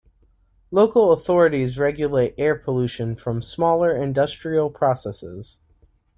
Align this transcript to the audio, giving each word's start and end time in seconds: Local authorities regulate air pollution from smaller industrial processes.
Local 0.71 1.11
authorities 1.11 1.77
regulate 1.77 2.33
air 2.39 2.55
pollution 2.55 3.13
from 3.15 3.39
smaller 3.39 3.95
industrial 3.95 4.71
processes. 4.71 5.59